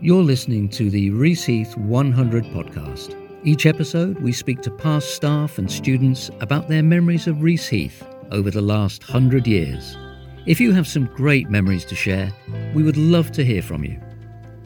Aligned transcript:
You're 0.00 0.22
listening 0.22 0.68
to 0.70 0.90
the 0.90 1.10
Reaseheath 1.10 1.76
100 1.76 2.44
podcast. 2.44 3.16
Each 3.42 3.66
episode, 3.66 4.20
we 4.20 4.32
speak 4.32 4.62
to 4.62 4.70
past 4.70 5.16
staff 5.16 5.58
and 5.58 5.68
students 5.68 6.30
about 6.38 6.68
their 6.68 6.84
memories 6.84 7.26
of 7.26 7.38
Reaseheath 7.38 8.06
over 8.30 8.48
the 8.48 8.60
last 8.60 9.02
hundred 9.02 9.48
years. 9.48 9.96
If 10.46 10.60
you 10.60 10.72
have 10.72 10.86
some 10.86 11.06
great 11.06 11.50
memories 11.50 11.84
to 11.86 11.96
share, 11.96 12.32
we 12.74 12.84
would 12.84 12.96
love 12.96 13.32
to 13.32 13.44
hear 13.44 13.60
from 13.60 13.82
you. 13.82 14.00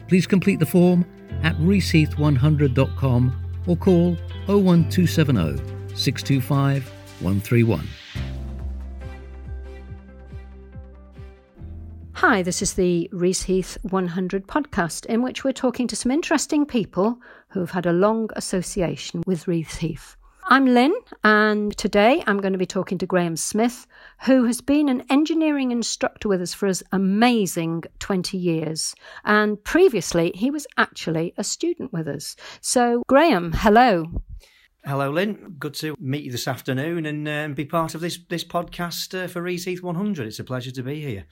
Please 0.07 0.27
complete 0.27 0.59
the 0.59 0.67
form 0.67 1.03
at 1.41 1.55
reaseheath100.com 1.55 3.63
or 3.65 3.75
call 3.75 4.15
01270 4.45 5.57
625 5.95 6.87
131. 7.21 7.87
Hi, 12.25 12.41
this 12.41 12.61
is 12.61 12.75
the 12.75 13.09
Reaseheath 13.11 13.77
100 13.83 14.47
podcast, 14.47 15.05
in 15.07 15.21
which 15.21 15.43
we're 15.43 15.51
talking 15.51 15.89
to 15.89 15.95
some 15.97 16.09
interesting 16.09 16.65
people 16.65 17.19
who've 17.49 17.69
had 17.69 17.85
a 17.85 17.91
long 17.91 18.29
association 18.37 19.23
with 19.27 19.43
Reaseheath. 19.43 20.15
I'm 20.45 20.65
Lynne, 20.65 20.95
and 21.25 21.75
today 21.75 22.23
I'm 22.25 22.39
going 22.39 22.53
to 22.53 22.57
be 22.57 22.65
talking 22.65 22.97
to 22.99 23.05
Graeme 23.05 23.35
Smith, 23.35 23.85
who 24.21 24.45
has 24.45 24.61
been 24.61 24.87
an 24.87 25.03
engineering 25.09 25.71
instructor 25.71 26.29
with 26.29 26.41
us 26.41 26.53
for 26.53 26.67
his 26.67 26.81
amazing 26.93 27.83
20 27.99 28.37
years. 28.37 28.95
And 29.25 29.61
previously, 29.61 30.31
he 30.33 30.49
was 30.49 30.65
actually 30.77 31.33
a 31.37 31.43
student 31.43 31.91
with 31.91 32.07
us. 32.07 32.37
So, 32.61 33.03
Graeme, 33.09 33.51
hello. 33.51 34.23
Hello, 34.85 35.09
Lynne. 35.09 35.55
Good 35.59 35.73
to 35.75 35.95
meet 35.99 36.23
you 36.23 36.31
this 36.31 36.47
afternoon 36.47 37.05
and 37.05 37.27
uh, 37.27 37.47
be 37.49 37.65
part 37.65 37.95
of 37.95 38.01
this 38.01 38.17
this 38.29 38.45
podcast 38.45 39.17
uh, 39.17 39.27
for 39.27 39.41
Reaseheath 39.41 39.81
100. 39.81 40.27
It's 40.27 40.39
a 40.39 40.43
pleasure 40.45 40.71
to 40.71 40.83
be 40.83 41.01
here. 41.01 41.25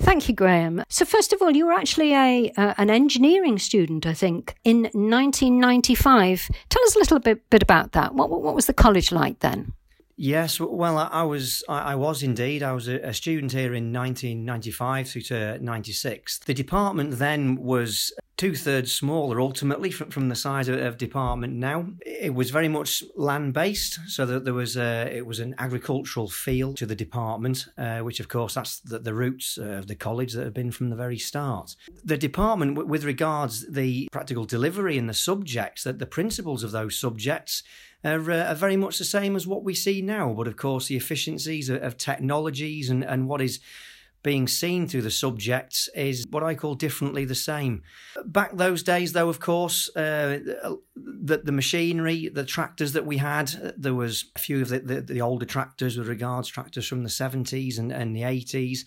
Thank 0.00 0.28
you, 0.28 0.34
Graeme. 0.34 0.82
So, 0.88 1.04
first 1.04 1.32
of 1.32 1.42
all, 1.42 1.50
you 1.50 1.66
were 1.66 1.72
actually 1.72 2.14
a 2.14 2.50
uh, 2.56 2.74
an 2.78 2.88
engineering 2.90 3.58
student, 3.58 4.06
I 4.06 4.14
think, 4.14 4.56
in 4.64 4.82
1995. 4.94 6.50
Tell 6.70 6.82
us 6.84 6.96
a 6.96 6.98
little 6.98 7.20
bit, 7.20 7.48
bit 7.50 7.62
about 7.62 7.92
that. 7.92 8.14
What, 8.14 8.30
what 8.30 8.54
was 8.54 8.66
the 8.66 8.72
college 8.72 9.12
like 9.12 9.40
then? 9.40 9.74
Yes, 10.16 10.60
well, 10.60 10.98
I 10.98 11.22
was 11.22 11.64
I 11.68 11.94
was 11.94 12.22
indeed. 12.22 12.62
I 12.62 12.72
was 12.72 12.88
a 12.88 13.14
student 13.14 13.52
here 13.52 13.74
in 13.74 13.90
1995 13.92 15.08
through 15.08 15.22
to 15.22 15.58
96. 15.64 16.40
The 16.40 16.52
department 16.52 17.18
then 17.18 17.56
was 17.56 18.12
two 18.40 18.54
thirds 18.54 18.90
smaller 18.90 19.38
ultimately 19.38 19.90
from, 19.90 20.10
from 20.10 20.30
the 20.30 20.34
size 20.34 20.66
of, 20.66 20.80
of 20.80 20.96
department 20.96 21.52
now. 21.52 21.86
It 22.06 22.32
was 22.32 22.48
very 22.48 22.68
much 22.68 23.04
land 23.14 23.52
based, 23.52 24.00
so 24.06 24.24
that 24.24 24.46
there 24.46 24.54
was 24.54 24.78
a, 24.78 25.14
it 25.14 25.26
was 25.26 25.40
an 25.40 25.54
agricultural 25.58 26.30
feel 26.30 26.72
to 26.76 26.86
the 26.86 26.94
department, 26.94 27.66
uh, 27.76 27.98
which 27.98 28.18
of 28.18 28.28
course 28.28 28.54
that's 28.54 28.80
the, 28.80 28.98
the 28.98 29.12
roots 29.12 29.58
of 29.58 29.88
the 29.88 29.94
college 29.94 30.32
that 30.32 30.44
have 30.44 30.54
been 30.54 30.70
from 30.70 30.88
the 30.88 30.96
very 30.96 31.18
start. 31.18 31.76
The 32.02 32.16
department, 32.16 32.86
with 32.86 33.04
regards 33.04 33.70
the 33.70 34.08
practical 34.10 34.46
delivery 34.46 34.96
and 34.96 35.06
the 35.06 35.12
subjects, 35.12 35.84
that 35.84 35.98
the 35.98 36.06
principles 36.06 36.64
of 36.64 36.70
those 36.70 36.98
subjects 36.98 37.62
are, 38.02 38.30
uh, 38.30 38.52
are, 38.52 38.54
very 38.54 38.78
much 38.78 38.96
the 38.96 39.04
same 39.04 39.36
as 39.36 39.46
what 39.46 39.64
we 39.64 39.74
see 39.74 40.00
now. 40.00 40.32
But 40.32 40.48
of 40.48 40.56
course, 40.56 40.86
the 40.86 40.96
efficiencies 40.96 41.68
of, 41.68 41.82
of 41.82 41.98
technologies 41.98 42.88
and, 42.88 43.04
and 43.04 43.28
what 43.28 43.42
is 43.42 43.60
being 44.22 44.46
seen 44.46 44.86
through 44.86 45.02
the 45.02 45.10
subjects 45.10 45.88
is 45.94 46.26
what 46.30 46.42
I 46.42 46.54
call 46.54 46.74
differently 46.74 47.24
the 47.24 47.34
same. 47.34 47.82
Back 48.26 48.56
those 48.56 48.82
days, 48.82 49.12
though, 49.12 49.28
of 49.28 49.40
course, 49.40 49.88
uh, 49.96 50.38
the, 50.94 51.40
the 51.42 51.52
machinery, 51.52 52.28
the 52.28 52.44
tractors 52.44 52.92
that 52.92 53.06
we 53.06 53.16
had, 53.16 53.74
there 53.78 53.94
was 53.94 54.26
a 54.36 54.38
few 54.38 54.62
of 54.62 54.68
the, 54.68 54.80
the, 54.80 55.00
the 55.00 55.20
older 55.20 55.46
tractors 55.46 55.96
with 55.96 56.08
regards 56.08 56.48
tractors 56.48 56.86
from 56.86 57.02
the 57.02 57.08
70s 57.08 57.78
and, 57.78 57.90
and 57.90 58.14
the 58.14 58.22
80s 58.22 58.80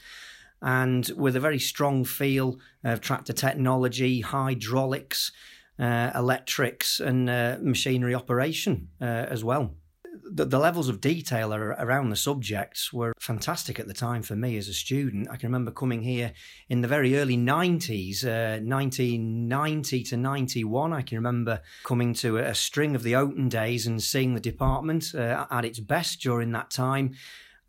and 0.64 1.12
with 1.18 1.36
a 1.36 1.40
very 1.40 1.60
strong 1.60 2.06
feel 2.06 2.58
of 2.84 3.02
tractor 3.02 3.34
technology, 3.34 4.22
hydraulics, 4.22 5.32
uh, 5.78 6.12
electrics, 6.16 7.00
and 7.00 7.30
uh, 7.30 7.58
machinery 7.62 8.16
operation 8.16 8.88
uh, 9.02 9.06
as 9.06 9.44
well. 9.44 9.76
The, 10.26 10.46
the, 10.46 10.60
levels 10.60 10.90
of 10.90 11.02
detail 11.02 11.54
around 11.54 12.10
the 12.10 12.16
subjects 12.16 12.94
were 12.94 13.14
fantastic 13.20 13.80
at 13.80 13.88
the 13.88 13.94
time 13.94 14.22
for 14.22 14.36
me 14.36 14.58
as 14.58 14.68
a 14.68 14.74
student. 14.74 15.28
I 15.30 15.36
can 15.36 15.50
remember 15.50 15.72
coming 15.72 16.02
here 16.02 16.32
in 16.70 16.82
the 16.82 16.88
very 16.88 17.18
early 17.18 17.38
90s, 17.38 18.24
1990 18.24 20.02
uh, 20.02 20.04
to 20.10 20.18
91. 20.18 20.94
I 20.94 21.02
can 21.02 21.18
remember 21.18 21.62
coming 21.84 22.14
to 22.16 22.38
a, 22.38 22.44
a, 22.44 22.56
string 22.56 22.96
of 22.96 23.04
the 23.04 23.16
open 23.16 23.50
days 23.50 23.86
and 23.86 24.02
seeing 24.02 24.34
the 24.34 24.40
department 24.40 25.14
uh, 25.14 25.46
at 25.52 25.66
its 25.66 25.80
best 25.80 26.22
during 26.22 26.52
that 26.54 26.72
time 26.72 27.16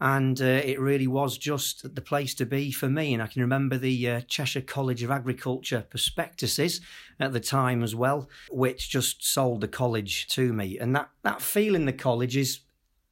and 0.04 0.38
uh, 0.42 0.44
it 0.44 0.78
really 0.78 1.06
was 1.06 1.38
just 1.38 1.94
the 1.94 2.02
place 2.02 2.34
to 2.34 2.44
be 2.44 2.70
for 2.70 2.90
me. 2.90 3.14
And 3.14 3.22
I 3.22 3.26
can 3.26 3.40
remember 3.40 3.78
the 3.78 4.10
uh, 4.10 4.20
Cheshire 4.28 4.60
College 4.60 5.02
of 5.02 5.10
Agriculture 5.10 5.86
prospectuses 5.88 6.82
at 7.18 7.32
the 7.32 7.40
time 7.40 7.82
as 7.82 7.94
well, 7.94 8.28
which 8.50 8.90
just 8.90 9.24
sold 9.24 9.62
the 9.62 9.68
college 9.68 10.26
to 10.28 10.52
me. 10.52 10.78
And 10.78 10.94
that, 10.94 11.08
that 11.22 11.40
feel 11.40 11.74
in 11.74 11.86
the 11.86 11.92
college 11.92 12.36
is 12.36 12.60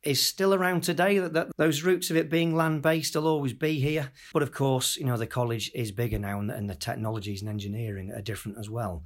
is 0.03 0.21
still 0.21 0.53
around 0.53 0.83
today. 0.83 1.19
That, 1.19 1.33
that 1.33 1.49
those 1.57 1.83
roots 1.83 2.11
of 2.11 2.17
it 2.19 2.29
being 2.29 2.55
land 2.55 2.83
based 2.83 3.15
will 3.15 3.27
always 3.27 3.55
be 3.55 3.81
here. 3.81 4.11
But 4.35 4.43
of 4.43 4.53
course, 4.53 4.99
you 4.99 5.07
know 5.07 5.17
the 5.17 5.27
college 5.27 5.71
is 5.75 5.93
bigger 5.93 6.19
now, 6.19 6.41
and, 6.41 6.51
and 6.51 6.69
the 6.69 6.75
technologies 6.75 7.41
and 7.41 7.49
engineering 7.49 8.13
are 8.13 8.21
different 8.21 8.59
as 8.59 8.69
well. 8.69 9.03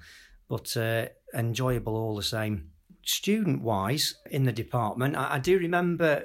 But 0.49 0.77
uh, 0.77 1.07
enjoyable 1.35 1.95
all 1.95 2.17
the 2.17 2.23
same. 2.25 2.71
Student 3.05 3.63
wise, 3.63 4.17
in 4.33 4.43
the 4.43 4.51
department, 4.51 5.17
I 5.17 5.39
do 5.39 5.57
remember 5.59 6.25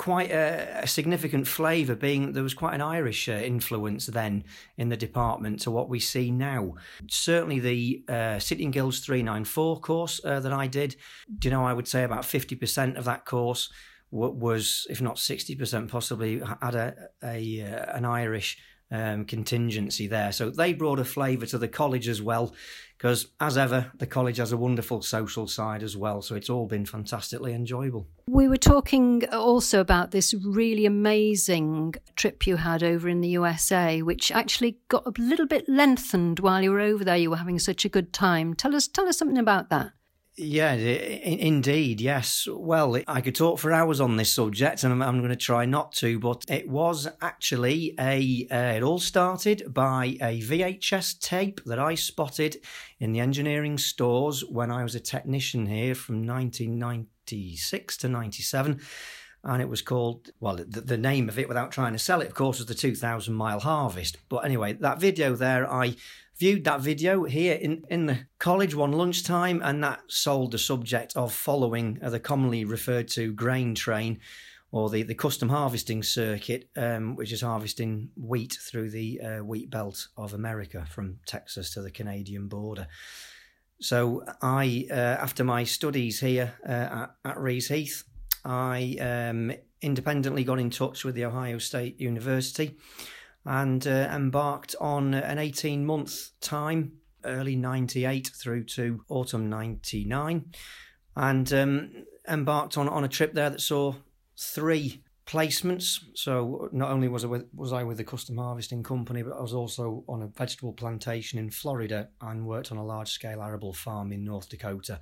quite 0.00 0.30
a, 0.30 0.80
a 0.82 0.86
significant 0.86 1.46
flavour, 1.46 1.94
being 1.94 2.32
there 2.32 2.42
was 2.42 2.54
quite 2.54 2.74
an 2.74 2.80
Irish 2.80 3.28
uh, 3.28 3.32
influence 3.32 4.06
then 4.06 4.44
in 4.78 4.88
the 4.88 4.96
department 4.96 5.60
to 5.60 5.70
what 5.70 5.90
we 5.90 6.00
see 6.00 6.30
now. 6.30 6.74
Certainly, 7.10 7.60
the 7.60 8.04
uh, 8.08 8.40
and 8.50 8.72
Guilds 8.72 9.00
394 9.00 9.80
course 9.80 10.18
uh, 10.24 10.40
that 10.40 10.54
I 10.54 10.68
did, 10.68 10.96
you 11.44 11.50
know, 11.50 11.66
I 11.66 11.74
would 11.74 11.86
say 11.86 12.02
about 12.02 12.22
50% 12.22 12.96
of 12.96 13.04
that 13.04 13.26
course 13.26 13.68
was, 14.10 14.86
if 14.88 15.02
not 15.02 15.16
60%, 15.16 15.88
possibly 15.88 16.40
had 16.62 16.74
a, 16.74 16.94
a 17.22 17.60
uh, 17.60 17.94
an 17.94 18.06
Irish 18.06 18.56
um, 18.90 19.24
contingency 19.24 20.06
there. 20.06 20.32
So 20.32 20.50
they 20.50 20.72
brought 20.72 20.98
a 20.98 21.04
flavour 21.04 21.46
to 21.46 21.58
the 21.58 21.68
college 21.68 22.08
as 22.08 22.20
well, 22.20 22.54
because 22.98 23.28
as 23.40 23.56
ever, 23.56 23.92
the 23.96 24.06
college 24.06 24.38
has 24.38 24.52
a 24.52 24.56
wonderful 24.56 25.02
social 25.02 25.46
side 25.46 25.82
as 25.82 25.96
well. 25.96 26.22
So 26.22 26.34
it's 26.34 26.50
all 26.50 26.66
been 26.66 26.84
fantastically 26.84 27.54
enjoyable. 27.54 28.06
We 28.26 28.48
were 28.48 28.56
talking 28.56 29.24
also 29.32 29.80
about 29.80 30.10
this 30.10 30.34
really 30.34 30.86
amazing 30.86 31.94
trip 32.16 32.46
you 32.46 32.56
had 32.56 32.82
over 32.82 33.08
in 33.08 33.20
the 33.20 33.28
USA, 33.28 34.02
which 34.02 34.30
actually 34.32 34.78
got 34.88 35.06
a 35.06 35.12
little 35.20 35.46
bit 35.46 35.68
lengthened 35.68 36.40
while 36.40 36.62
you 36.62 36.72
were 36.72 36.80
over 36.80 37.04
there. 37.04 37.16
You 37.16 37.30
were 37.30 37.36
having 37.36 37.58
such 37.58 37.84
a 37.84 37.88
good 37.88 38.12
time. 38.12 38.54
Tell 38.54 38.74
us, 38.74 38.88
tell 38.88 39.08
us 39.08 39.18
something 39.18 39.38
about 39.38 39.70
that. 39.70 39.92
Yeah, 40.36 40.72
indeed, 40.74 42.00
yes. 42.00 42.46
Well, 42.50 42.98
I 43.08 43.20
could 43.20 43.34
talk 43.34 43.58
for 43.58 43.72
hours 43.72 44.00
on 44.00 44.16
this 44.16 44.32
subject, 44.32 44.84
and 44.84 45.02
I'm, 45.02 45.18
going 45.18 45.30
to 45.30 45.36
try 45.36 45.66
not 45.66 45.92
to. 45.94 46.18
But 46.18 46.44
it 46.48 46.68
was 46.68 47.08
actually 47.20 47.94
a. 47.98 48.46
Uh, 48.50 48.76
it 48.76 48.82
all 48.82 49.00
started 49.00 49.74
by 49.74 50.16
a 50.22 50.40
VHS 50.40 51.20
tape 51.20 51.60
that 51.66 51.78
I 51.78 51.94
spotted 51.94 52.58
in 53.00 53.12
the 53.12 53.20
engineering 53.20 53.76
stores 53.76 54.42
when 54.48 54.70
I 54.70 54.82
was 54.82 54.94
a 54.94 55.00
technician 55.00 55.66
here 55.66 55.94
from 55.94 56.26
1996 56.26 57.96
to 57.98 58.08
97 58.08 58.80
and 59.42 59.62
it 59.62 59.68
was 59.68 59.80
called 59.82 60.30
well 60.38 60.56
the, 60.56 60.82
the, 60.82 60.98
name 60.98 61.28
of 61.28 61.38
it 61.38 61.48
without 61.48 61.72
trying 61.72 61.94
to 61.94 61.98
sell 61.98 62.20
it 62.20 62.28
of 62.28 62.34
course 62.34 62.58
was 62.58 62.66
the 62.66 62.74
2000 62.74 63.32
mile 63.32 63.60
harvest 63.60 64.18
but 64.28 64.44
anyway 64.44 64.74
that 64.74 65.00
video 65.00 65.34
there 65.34 65.70
i 65.72 65.94
viewed 66.40 66.64
that 66.64 66.80
video 66.80 67.24
here 67.24 67.54
in, 67.54 67.84
in 67.90 68.06
the 68.06 68.18
college 68.38 68.74
one 68.74 68.92
lunchtime, 68.92 69.60
and 69.62 69.84
that 69.84 70.00
sold 70.08 70.52
the 70.52 70.58
subject 70.58 71.12
of 71.14 71.34
following 71.34 71.98
the 72.02 72.18
commonly 72.18 72.64
referred 72.64 73.06
to 73.06 73.32
grain 73.34 73.74
train 73.74 74.18
or 74.72 74.88
the, 74.88 75.02
the 75.02 75.14
custom 75.14 75.50
harvesting 75.50 76.02
circuit, 76.02 76.66
um, 76.76 77.14
which 77.14 77.30
is 77.30 77.42
harvesting 77.42 78.08
wheat 78.16 78.56
through 78.58 78.88
the 78.88 79.20
uh, 79.20 79.44
wheat 79.44 79.68
belt 79.68 80.08
of 80.16 80.32
America 80.32 80.86
from 80.90 81.18
Texas 81.26 81.74
to 81.74 81.82
the 81.82 81.90
Canadian 81.90 82.48
border. 82.48 82.86
So 83.80 84.24
I, 84.40 84.86
uh, 84.90 84.94
after 84.94 85.44
my 85.44 85.64
studies 85.64 86.20
here 86.20 86.54
uh, 86.66 86.70
at, 86.70 87.10
at 87.24 87.36
Reaseheath, 87.36 88.04
I 88.44 88.96
um, 89.00 89.52
independently 89.82 90.44
got 90.44 90.58
in 90.58 90.70
touch 90.70 91.04
with 91.04 91.16
the 91.16 91.26
Ohio 91.26 91.58
State 91.58 92.00
University 92.00 92.78
and 93.44 93.86
uh, 93.86 94.08
embarked 94.12 94.74
on 94.80 95.14
an 95.14 95.38
18 95.38 95.84
month 95.84 96.30
time, 96.40 96.92
early 97.24 97.56
98 97.56 98.30
through 98.34 98.64
to 98.64 99.02
autumn 99.08 99.48
99, 99.48 100.52
and 101.16 101.52
um, 101.52 101.90
embarked 102.28 102.76
on, 102.76 102.88
on 102.88 103.04
a 103.04 103.08
trip 103.08 103.34
there 103.34 103.50
that 103.50 103.60
saw 103.60 103.94
three 104.38 105.02
placements. 105.26 106.00
So 106.14 106.68
not 106.72 106.90
only 106.90 107.08
was 107.08 107.24
I 107.24 107.28
with, 107.28 107.46
was 107.54 107.72
I 107.72 107.84
with 107.84 107.98
the 107.98 108.04
custom 108.04 108.36
harvesting 108.36 108.82
company, 108.82 109.22
but 109.22 109.36
I 109.36 109.40
was 109.40 109.54
also 109.54 110.04
on 110.08 110.22
a 110.22 110.26
vegetable 110.26 110.72
plantation 110.72 111.38
in 111.38 111.50
Florida 111.50 112.08
and 112.20 112.46
worked 112.46 112.72
on 112.72 112.78
a 112.78 112.84
large 112.84 113.10
scale 113.10 113.42
arable 113.42 113.72
farm 113.72 114.12
in 114.12 114.24
North 114.24 114.48
Dakota. 114.48 115.00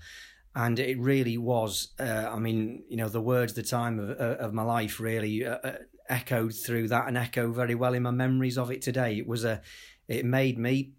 And 0.54 0.78
it 0.78 0.98
really 0.98 1.38
was, 1.38 1.94
uh, 2.00 2.30
I 2.30 2.38
mean, 2.38 2.82
you 2.88 2.96
know, 2.96 3.08
the 3.08 3.20
words, 3.20 3.54
the 3.54 3.62
time 3.62 3.98
of, 3.98 4.10
uh, 4.10 4.36
of 4.38 4.52
my 4.52 4.62
life 4.62 4.98
really 4.98 5.46
uh, 5.46 5.58
uh 5.62 5.72
echoed 6.08 6.54
through 6.54 6.88
that 6.88 7.08
and 7.08 7.16
echo 7.16 7.52
very 7.52 7.74
well 7.74 7.94
in 7.94 8.02
my 8.02 8.10
memories 8.10 8.58
of 8.58 8.70
it 8.70 8.82
today. 8.82 9.16
It 9.18 9.26
was 9.26 9.44
a, 9.44 9.60
it 10.06 10.24
made 10.24 10.58
me 10.58 10.92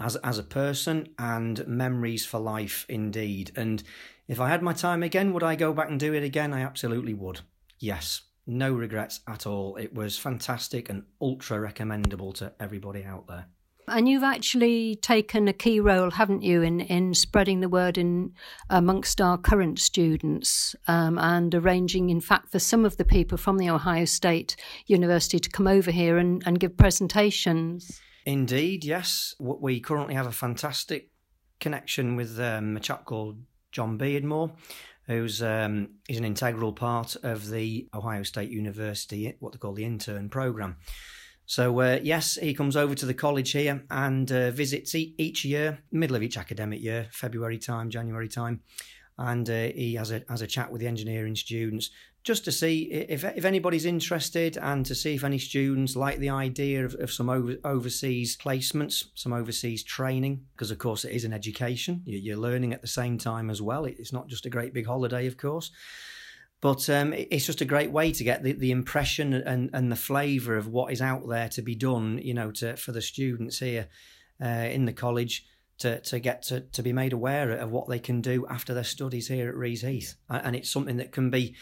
as 0.00 0.16
as 0.16 0.38
a 0.38 0.44
person 0.44 1.08
and 1.18 1.66
memories 1.66 2.24
for 2.24 2.38
life 2.38 2.86
indeed. 2.88 3.52
And 3.56 3.82
if 4.26 4.40
I 4.40 4.48
had 4.48 4.62
my 4.62 4.72
time 4.72 5.02
again, 5.02 5.32
would 5.32 5.42
I 5.42 5.56
go 5.56 5.72
back 5.72 5.88
and 5.88 5.98
do 5.98 6.14
it 6.14 6.22
again? 6.22 6.52
I 6.52 6.62
absolutely 6.62 7.14
would. 7.14 7.40
Yes, 7.78 8.22
no 8.46 8.72
regrets 8.72 9.20
at 9.26 9.46
all. 9.46 9.76
It 9.76 9.94
was 9.94 10.18
fantastic 10.18 10.88
and 10.88 11.04
ultra 11.20 11.60
recommendable 11.60 12.32
to 12.34 12.52
everybody 12.60 13.04
out 13.04 13.26
there. 13.26 13.46
And 13.90 14.08
you've 14.08 14.22
actually 14.22 14.96
taken 14.96 15.48
a 15.48 15.52
key 15.52 15.80
role, 15.80 16.10
haven't 16.10 16.42
you, 16.42 16.62
in, 16.62 16.80
in 16.80 17.14
spreading 17.14 17.60
the 17.60 17.68
word 17.68 17.98
in 17.98 18.32
amongst 18.70 19.20
our 19.20 19.38
current 19.38 19.78
students 19.78 20.74
um, 20.86 21.18
and 21.18 21.54
arranging, 21.54 22.10
in 22.10 22.20
fact, 22.20 22.50
for 22.50 22.58
some 22.58 22.84
of 22.84 22.96
the 22.96 23.04
people 23.04 23.38
from 23.38 23.58
the 23.58 23.70
Ohio 23.70 24.04
State 24.04 24.56
University 24.86 25.38
to 25.38 25.50
come 25.50 25.66
over 25.66 25.90
here 25.90 26.18
and, 26.18 26.42
and 26.46 26.60
give 26.60 26.76
presentations. 26.76 28.00
Indeed, 28.24 28.84
yes. 28.84 29.34
We 29.38 29.80
currently 29.80 30.14
have 30.14 30.26
a 30.26 30.32
fantastic 30.32 31.10
connection 31.60 32.16
with 32.16 32.38
um, 32.38 32.76
a 32.76 32.80
chap 32.80 33.04
called 33.04 33.38
John 33.72 33.98
Beardmore, 33.98 34.52
who's 35.06 35.42
um, 35.42 35.88
is 36.08 36.18
an 36.18 36.24
integral 36.24 36.72
part 36.72 37.16
of 37.22 37.48
the 37.48 37.88
Ohio 37.94 38.22
State 38.22 38.50
University, 38.50 39.34
what 39.40 39.52
they 39.52 39.58
call 39.58 39.72
the 39.72 39.84
intern 39.84 40.28
program. 40.28 40.76
So 41.48 41.80
uh, 41.80 41.98
yes, 42.02 42.36
he 42.36 42.52
comes 42.52 42.76
over 42.76 42.94
to 42.94 43.06
the 43.06 43.14
college 43.14 43.52
here 43.52 43.82
and 43.90 44.30
uh, 44.30 44.50
visits 44.50 44.94
e- 44.94 45.14
each 45.16 45.46
year, 45.46 45.78
middle 45.90 46.14
of 46.14 46.22
each 46.22 46.36
academic 46.36 46.82
year, 46.82 47.08
February 47.10 47.56
time, 47.56 47.88
January 47.88 48.28
time, 48.28 48.60
and 49.16 49.48
uh, 49.48 49.68
he 49.74 49.94
has 49.94 50.12
a 50.12 50.22
has 50.28 50.42
a 50.42 50.46
chat 50.46 50.70
with 50.70 50.82
the 50.82 50.86
engineering 50.86 51.34
students 51.34 51.88
just 52.22 52.44
to 52.44 52.52
see 52.52 52.82
if 52.92 53.24
if 53.24 53.46
anybody's 53.46 53.86
interested 53.86 54.58
and 54.58 54.84
to 54.84 54.94
see 54.94 55.14
if 55.14 55.24
any 55.24 55.38
students 55.38 55.96
like 55.96 56.18
the 56.18 56.28
idea 56.28 56.84
of, 56.84 56.94
of 56.96 57.10
some 57.10 57.30
over, 57.30 57.56
overseas 57.64 58.36
placements, 58.36 59.04
some 59.14 59.32
overseas 59.32 59.82
training, 59.82 60.44
because 60.52 60.70
of 60.70 60.76
course 60.76 61.06
it 61.06 61.12
is 61.12 61.24
an 61.24 61.32
education. 61.32 62.02
You're 62.04 62.36
learning 62.36 62.74
at 62.74 62.82
the 62.82 62.88
same 62.88 63.16
time 63.16 63.48
as 63.48 63.62
well. 63.62 63.86
It's 63.86 64.12
not 64.12 64.28
just 64.28 64.44
a 64.44 64.50
great 64.50 64.74
big 64.74 64.86
holiday, 64.86 65.26
of 65.26 65.38
course. 65.38 65.70
But 66.60 66.90
um, 66.90 67.12
it's 67.12 67.46
just 67.46 67.60
a 67.60 67.64
great 67.64 67.92
way 67.92 68.10
to 68.12 68.24
get 68.24 68.42
the, 68.42 68.52
the 68.52 68.72
impression 68.72 69.32
and, 69.32 69.70
and 69.72 69.92
the 69.92 69.96
flavour 69.96 70.56
of 70.56 70.66
what 70.66 70.92
is 70.92 71.00
out 71.00 71.28
there 71.28 71.48
to 71.50 71.62
be 71.62 71.76
done, 71.76 72.18
you 72.18 72.34
know, 72.34 72.50
to, 72.52 72.76
for 72.76 72.90
the 72.90 73.02
students 73.02 73.60
here 73.60 73.88
uh, 74.42 74.46
in 74.46 74.84
the 74.84 74.92
college 74.92 75.46
to, 75.78 76.00
to 76.00 76.18
get 76.18 76.42
to, 76.42 76.60
to 76.60 76.82
be 76.82 76.92
made 76.92 77.12
aware 77.12 77.52
of 77.52 77.70
what 77.70 77.88
they 77.88 78.00
can 78.00 78.20
do 78.20 78.44
after 78.48 78.74
their 78.74 78.84
studies 78.84 79.28
here 79.28 79.48
at 79.48 79.54
Reaseheath. 79.54 80.16
And 80.28 80.56
it's 80.56 80.70
something 80.70 80.96
that 80.96 81.12
can 81.12 81.30
be 81.30 81.54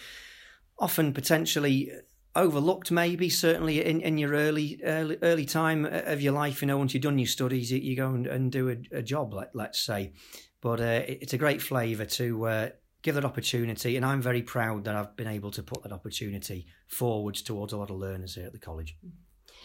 often 0.78 1.12
potentially 1.12 1.92
overlooked 2.34 2.90
maybe 2.90 3.30
certainly 3.30 3.84
in, 3.84 4.00
in 4.02 4.18
your 4.18 4.32
early, 4.32 4.78
early 4.84 5.16
early 5.22 5.46
time 5.46 5.86
of 5.86 6.20
your 6.20 6.34
life 6.34 6.60
you 6.60 6.68
know 6.68 6.76
once 6.76 6.92
you've 6.92 7.02
done 7.02 7.18
your 7.18 7.26
studies 7.26 7.72
you, 7.72 7.78
you 7.78 7.96
go 7.96 8.10
and, 8.10 8.26
and 8.26 8.52
do 8.52 8.68
a, 8.68 8.98
a, 8.98 9.02
job 9.02 9.32
let, 9.32 9.48
let's 9.54 9.80
say 9.80 10.12
but 10.60 10.78
uh, 10.78 11.00
it's 11.06 11.32
a 11.32 11.38
great 11.38 11.62
flavour 11.62 12.04
to 12.04 12.46
uh, 12.46 12.68
give 13.06 13.14
that 13.14 13.24
opportunity. 13.24 13.96
And 13.96 14.04
I'm 14.04 14.20
very 14.20 14.42
proud 14.42 14.84
that 14.84 14.96
I've 14.96 15.16
been 15.16 15.28
able 15.28 15.52
to 15.52 15.62
put 15.62 15.84
that 15.84 15.92
opportunity 15.92 16.66
forwards 16.88 17.40
towards 17.40 17.72
a 17.72 17.76
lot 17.76 17.88
of 17.88 17.96
learners 17.96 18.34
here 18.34 18.46
at 18.46 18.52
the 18.52 18.58
college. 18.58 18.96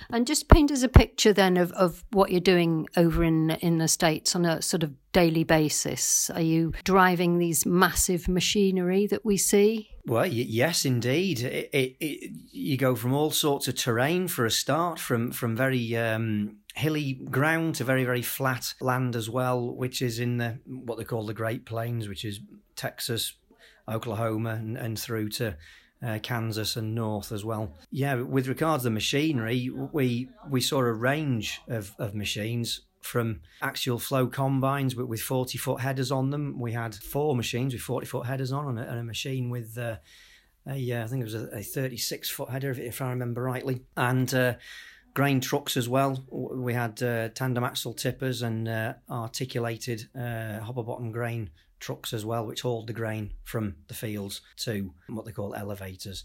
And 0.09 0.27
just 0.27 0.47
paint 0.47 0.71
us 0.71 0.83
a 0.83 0.87
picture 0.87 1.33
then 1.33 1.57
of, 1.57 1.71
of 1.73 2.03
what 2.11 2.31
you're 2.31 2.39
doing 2.39 2.87
over 2.95 3.23
in 3.23 3.51
in 3.61 3.77
the 3.77 3.87
States 3.87 4.35
on 4.35 4.45
a 4.45 4.61
sort 4.61 4.83
of 4.83 4.93
daily 5.11 5.43
basis. 5.43 6.29
Are 6.29 6.41
you 6.41 6.73
driving 6.83 7.39
these 7.39 7.65
massive 7.65 8.27
machinery 8.27 9.07
that 9.07 9.25
we 9.25 9.37
see? 9.37 9.89
Well, 10.05 10.25
yes, 10.25 10.85
indeed. 10.85 11.41
It, 11.41 11.69
it, 11.73 11.95
it, 11.99 12.31
you 12.51 12.77
go 12.77 12.95
from 12.95 13.13
all 13.13 13.31
sorts 13.31 13.67
of 13.67 13.75
terrain 13.75 14.27
for 14.27 14.45
a 14.45 14.51
start, 14.51 14.99
from 14.99 15.31
from 15.31 15.55
very 15.55 15.95
um, 15.97 16.57
hilly 16.73 17.13
ground 17.29 17.75
to 17.75 17.83
very 17.83 18.03
very 18.03 18.23
flat 18.23 18.73
land 18.81 19.15
as 19.15 19.29
well, 19.29 19.75
which 19.75 20.01
is 20.01 20.19
in 20.19 20.37
the 20.37 20.59
what 20.65 20.97
they 20.97 21.03
call 21.03 21.25
the 21.25 21.33
Great 21.33 21.65
Plains, 21.65 22.07
which 22.07 22.25
is 22.25 22.39
Texas, 22.81 23.33
Oklahoma, 23.87 24.51
and, 24.51 24.75
and 24.75 24.97
through 24.97 25.29
to 25.29 25.55
uh, 26.03 26.17
Kansas 26.23 26.75
and 26.75 26.95
north 26.95 27.31
as 27.31 27.45
well. 27.45 27.73
Yeah, 27.91 28.15
with 28.15 28.47
regards 28.47 28.81
to 28.81 28.89
the 28.89 28.91
machinery, 28.91 29.69
we 29.69 30.29
we 30.49 30.61
saw 30.61 30.79
a 30.79 30.91
range 30.91 31.61
of, 31.67 31.93
of 31.99 32.15
machines 32.15 32.81
from 33.01 33.41
axial 33.61 33.97
flow 33.97 34.27
combines 34.27 34.93
but 34.93 35.07
with 35.07 35.21
40 35.21 35.57
foot 35.57 35.81
headers 35.81 36.11
on 36.11 36.31
them. 36.31 36.59
We 36.59 36.71
had 36.71 36.95
four 36.95 37.35
machines 37.35 37.73
with 37.73 37.83
40 37.83 38.07
foot 38.07 38.25
headers 38.25 38.51
on 38.51 38.67
and 38.67 38.79
a, 38.79 38.89
and 38.89 38.99
a 38.99 39.03
machine 39.03 39.49
with 39.51 39.77
uh, 39.77 39.97
a, 40.67 40.91
uh, 40.93 41.03
I 41.03 41.07
think 41.07 41.21
it 41.21 41.25
was 41.25 41.35
a, 41.35 41.49
a 41.57 41.63
36 41.63 42.29
foot 42.29 42.49
header 42.49 42.71
if, 42.71 42.79
if, 42.79 43.01
I 43.01 43.09
remember 43.09 43.43
rightly. 43.43 43.81
And 43.97 44.31
uh, 44.33 44.53
grain 45.13 45.39
trucks 45.39 45.77
as 45.77 45.89
well. 45.89 46.23
We 46.29 46.73
had 46.73 47.01
uh, 47.01 47.29
tandem 47.29 47.63
axle 47.63 47.93
tippers 47.93 48.41
and 48.41 48.67
uh, 48.67 48.93
articulated 49.09 50.07
uh, 50.15 50.59
hopper 50.59 50.83
bottom 50.83 51.11
grain 51.11 51.49
trucks 51.81 52.13
as 52.13 52.23
well, 52.23 52.45
which 52.45 52.61
hauled 52.61 52.87
the 52.87 52.93
grain 52.93 53.33
from 53.43 53.75
the 53.87 53.93
fields 53.93 54.39
to 54.57 54.93
what 55.09 55.25
they 55.25 55.31
call 55.31 55.53
elevators. 55.53 56.23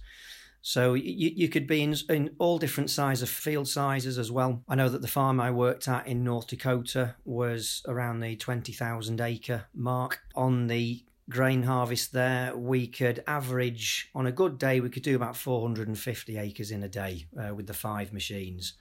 So 0.62 0.94
you, 0.94 1.30
you 1.34 1.48
could 1.48 1.68
be 1.68 1.80
in, 1.82 1.94
in 2.08 2.34
all 2.38 2.58
different 2.58 2.90
sizes 2.90 3.22
of 3.22 3.28
field 3.28 3.68
sizes 3.68 4.18
as 4.18 4.32
well. 4.32 4.64
I 4.68 4.74
know 4.74 4.88
that 4.88 5.00
the 5.00 5.06
farm 5.06 5.40
I 5.40 5.52
worked 5.52 5.86
at 5.86 6.08
in 6.08 6.24
North 6.24 6.48
Dakota 6.48 7.14
was 7.24 7.82
around 7.86 8.18
the 8.18 8.34
20,000 8.34 9.20
acre 9.20 9.66
mark. 9.72 10.22
On 10.34 10.66
the 10.66 11.04
grain 11.30 11.62
harvest 11.62 12.12
there, 12.12 12.56
we 12.56 12.88
could 12.88 13.22
average, 13.28 14.10
on 14.12 14.26
a 14.26 14.32
good 14.32 14.58
day, 14.58 14.80
we 14.80 14.90
could 14.90 15.04
do 15.04 15.14
about 15.14 15.36
450 15.36 16.36
acres 16.36 16.72
in 16.72 16.82
a 16.82 16.88
day 16.88 17.26
uh, 17.40 17.54
with 17.54 17.68
the 17.68 17.72
five 17.72 18.12
machines. 18.12 18.72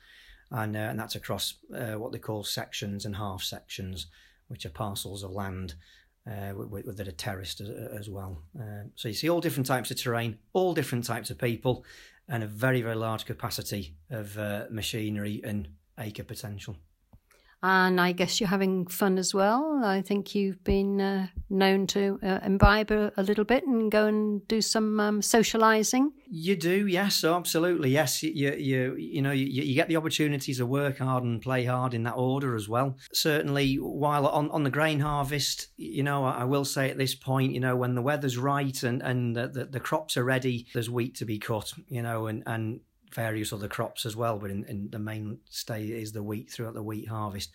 And, 0.49 0.75
uh, 0.75 0.79
and 0.79 0.99
that's 0.99 1.15
across 1.15 1.55
uh, 1.71 1.99
what 1.99 2.11
they 2.11 2.19
call 2.19 2.43
sections 2.43 3.05
and 3.05 3.15
half 3.15 3.43
sections, 3.43 4.07
which 4.47 4.65
are 4.65 4.69
parcels 4.69 5.21
of 5.21 5.31
land 5.31 5.75
uh, 6.29 6.53
with, 6.55 6.97
that 6.97 7.07
are 7.07 7.11
terraced 7.11 7.61
as, 7.61 7.69
as 7.69 8.09
well. 8.09 8.41
Uh, 8.59 8.83
so 8.95 9.07
you 9.07 9.13
see 9.13 9.29
all 9.29 9.41
different 9.41 9.67
types 9.67 9.91
of 9.91 9.97
terrain, 9.97 10.37
all 10.53 10.73
different 10.73 11.05
types 11.05 11.29
of 11.29 11.37
people, 11.37 11.85
and 12.27 12.43
a 12.43 12.47
very, 12.47 12.81
very 12.81 12.95
large 12.95 13.25
capacity 13.25 13.95
of 14.09 14.37
uh, 14.37 14.65
machinery 14.69 15.41
and 15.43 15.67
acre 15.99 16.23
potential. 16.23 16.75
And 17.67 17.99
I 17.99 18.11
guess 18.11 18.39
you're 18.39 18.47
having 18.47 18.85
fun 18.85 19.17
as 19.17 19.33
well. 19.33 19.81
I 19.83 20.03
think 20.03 20.35
you've 20.35 20.63
been 20.63 21.01
uh, 21.01 21.27
known 21.49 21.87
to 21.87 22.19
uh, 22.21 22.37
imbibe 22.45 22.91
a, 22.91 23.11
a, 23.17 23.23
little 23.23 23.43
bit 23.43 23.65
and 23.65 23.91
go 23.91 24.05
and 24.05 24.47
do 24.47 24.61
some 24.61 24.99
um, 24.99 25.21
socialising. 25.21 26.09
You 26.29 26.55
do, 26.55 26.85
yes, 26.85 27.23
absolutely, 27.23 27.89
yes. 27.89 28.21
You 28.21 28.53
you 28.53 28.95
you 28.97 29.19
know 29.23 29.31
you, 29.31 29.47
you 29.47 29.73
get 29.73 29.87
the 29.87 29.95
opportunity 29.95 30.53
to 30.53 30.63
work 30.63 30.99
hard 30.99 31.23
and 31.23 31.41
play 31.41 31.65
hard 31.65 31.95
in 31.95 32.03
that 32.03 32.13
order 32.13 32.55
as 32.55 32.69
well. 32.69 32.97
Certainly, 33.11 33.77
while 33.77 34.27
on, 34.27 34.51
on 34.51 34.63
the 34.63 34.69
grain 34.69 34.99
harvest, 34.99 35.69
you 35.75 36.03
know, 36.03 36.23
I 36.23 36.43
will 36.43 36.65
say 36.65 36.91
at 36.91 36.99
this 36.99 37.15
point, 37.15 37.53
you 37.53 37.59
know, 37.59 37.75
when 37.75 37.95
the 37.95 38.03
weather's 38.03 38.37
right 38.37 38.83
and 38.83 39.01
and 39.01 39.35
the, 39.35 39.47
the, 39.47 39.65
the 39.65 39.79
crops 39.79 40.17
are 40.17 40.23
ready, 40.23 40.67
there's 40.75 40.91
wheat 40.91 41.15
to 41.15 41.25
be 41.25 41.39
cut, 41.39 41.73
you 41.87 42.03
know, 42.03 42.27
and 42.27 42.43
and 42.45 42.81
various 43.15 43.53
other 43.53 43.67
crops 43.67 44.05
as 44.05 44.15
well, 44.15 44.37
but 44.37 44.51
in, 44.51 44.65
in 44.65 44.89
the 44.91 44.99
mainstay 44.99 45.87
is 45.87 46.11
the 46.11 46.21
wheat 46.21 46.51
throughout 46.51 46.73
the 46.73 46.83
wheat 46.83 47.07
harvest. 47.07 47.51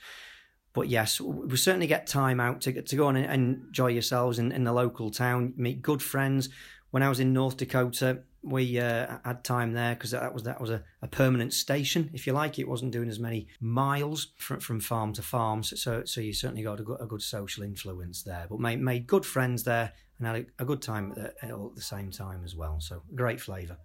But 0.72 0.88
yes, 0.88 1.20
we 1.20 1.56
certainly 1.56 1.86
get 1.86 2.06
time 2.06 2.40
out 2.40 2.60
to 2.62 2.82
to 2.82 2.96
go 2.96 3.08
and 3.08 3.18
enjoy 3.18 3.88
yourselves 3.88 4.38
in, 4.38 4.52
in 4.52 4.64
the 4.64 4.72
local 4.72 5.10
town, 5.10 5.52
meet 5.56 5.82
good 5.82 6.02
friends. 6.02 6.48
When 6.90 7.02
I 7.02 7.08
was 7.08 7.20
in 7.20 7.32
North 7.32 7.56
Dakota, 7.56 8.22
we 8.42 8.80
uh, 8.80 9.18
had 9.24 9.44
time 9.44 9.72
there 9.72 9.94
because 9.94 10.12
that 10.12 10.32
was 10.32 10.44
that 10.44 10.60
was 10.60 10.70
a, 10.70 10.82
a, 11.02 11.08
permanent 11.08 11.52
station, 11.52 12.10
if 12.12 12.26
you 12.26 12.32
like. 12.32 12.58
It 12.58 12.68
wasn't 12.68 12.92
doing 12.92 13.08
as 13.08 13.18
many 13.18 13.48
miles 13.60 14.28
from, 14.36 14.60
from 14.60 14.80
farm 14.80 15.12
to 15.14 15.22
farm, 15.22 15.62
so 15.62 16.04
so 16.04 16.20
you 16.20 16.32
certainly 16.32 16.62
got 16.62 16.80
a 16.80 16.82
good, 16.82 17.00
a 17.00 17.06
good 17.06 17.22
social 17.22 17.62
influence 17.62 18.22
there. 18.22 18.46
But 18.48 18.60
made 18.60 18.80
made 18.80 19.06
good 19.06 19.26
friends 19.26 19.64
there 19.64 19.92
and 20.18 20.26
had 20.26 20.36
a, 20.36 20.62
a 20.62 20.64
good 20.64 20.82
time 20.82 21.12
at, 21.16 21.34
at 21.42 21.74
the 21.74 21.82
same 21.82 22.10
time 22.10 22.42
as 22.44 22.56
well. 22.56 22.80
So 22.80 23.02
great 23.14 23.40
flavour. 23.40 23.76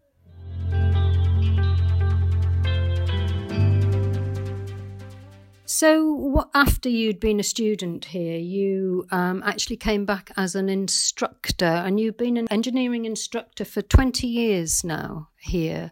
So, 5.67 6.47
after 6.53 6.89
you'd 6.89 7.19
been 7.19 7.39
a 7.39 7.43
student 7.43 8.05
here, 8.05 8.37
you 8.37 9.07
um, 9.09 9.41
actually 9.43 9.77
came 9.77 10.05
back 10.05 10.31
as 10.37 10.53
an 10.53 10.69
instructor, 10.69 11.65
and 11.65 11.99
you've 11.99 12.17
been 12.17 12.37
an 12.37 12.47
engineering 12.51 13.05
instructor 13.05 13.65
for 13.65 13.81
20 13.81 14.27
years 14.27 14.83
now 14.83 15.29
here. 15.39 15.91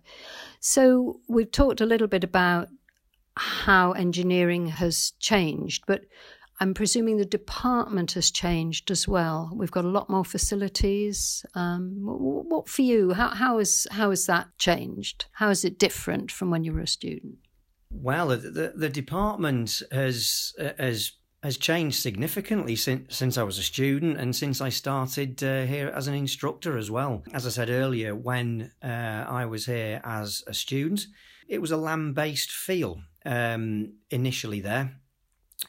So, 0.59 1.21
we've 1.27 1.51
talked 1.51 1.81
a 1.81 1.87
little 1.87 2.07
bit 2.07 2.23
about 2.23 2.69
how 3.35 3.93
engineering 3.93 4.67
has 4.67 5.13
changed, 5.19 5.85
but 5.87 6.05
I'm 6.59 6.75
presuming 6.75 7.17
the 7.17 7.25
department 7.25 8.11
has 8.11 8.29
changed 8.29 8.91
as 8.91 9.07
well. 9.07 9.51
We've 9.55 9.71
got 9.71 9.85
a 9.85 9.89
lot 9.89 10.07
more 10.07 10.23
facilities. 10.23 11.47
Um, 11.55 11.97
what, 12.03 12.45
what 12.45 12.69
for 12.69 12.83
you? 12.83 13.13
How, 13.13 13.29
how, 13.29 13.57
is, 13.57 13.87
how 13.89 14.11
has 14.11 14.27
that 14.27 14.49
changed? 14.59 15.25
How 15.31 15.49
is 15.49 15.65
it 15.65 15.79
different 15.79 16.31
from 16.31 16.51
when 16.51 16.63
you 16.63 16.73
were 16.73 16.81
a 16.81 16.87
student? 16.87 17.37
Well, 17.93 18.29
the, 18.29 18.73
the, 18.75 18.89
department 18.89 19.81
has 19.91 20.53
has 20.77 21.13
has 21.41 21.57
changed 21.57 21.97
significantly 22.01 22.75
since 22.75 23.15
since 23.15 23.37
I 23.37 23.43
was 23.43 23.57
a 23.57 23.63
student 23.63 24.17
and 24.17 24.35
since 24.35 24.61
I 24.61 24.69
started 24.69 25.43
uh, 25.43 25.63
here 25.63 25.89
as 25.89 26.07
an 26.07 26.15
instructor 26.15 26.77
as 26.77 26.89
well. 26.89 27.23
As 27.33 27.45
I 27.45 27.49
said 27.49 27.69
earlier, 27.69 28.15
when 28.15 28.71
uh, 28.83 29.25
I 29.27 29.45
was 29.45 29.65
here 29.65 30.01
as 30.03 30.43
a 30.47 30.53
student, 30.53 31.05
it 31.47 31.61
was 31.61 31.71
a 31.71 31.77
land 31.77 32.15
based 32.15 32.51
feel 32.51 33.01
um, 33.25 33.93
initially 34.09 34.59
there. 34.59 34.99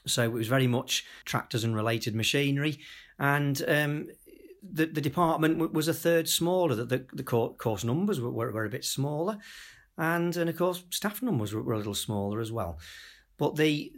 So 0.07 0.23
it 0.23 0.33
was 0.33 0.49
very 0.49 0.67
much 0.67 1.05
tractors 1.25 1.65
and 1.65 1.75
related 1.75 2.15
machinery. 2.15 2.79
And 3.19 3.63
um, 3.69 4.09
the, 4.63 4.87
the 4.87 5.01
department 5.01 5.73
was 5.73 5.89
a 5.89 5.95
third 5.95 6.29
smaller. 6.29 6.75
The, 6.75 6.85
the, 6.85 7.07
the 7.13 7.23
course 7.23 7.85
numbers 7.85 8.21
were, 8.21 8.31
were, 8.31 8.65
a 8.65 8.71
bit 8.71 8.85
smaller. 8.85 9.39
And, 9.97 10.37
and 10.37 10.51
of 10.51 10.57
course, 10.57 10.85
staff 10.91 11.23
numbers 11.23 11.55
were, 11.55 11.63
were 11.63 11.75
a 11.75 11.79
little 11.79 11.95
smaller 11.95 12.41
as 12.41 12.51
well. 12.51 12.79
But 13.39 13.57
the 13.57 13.93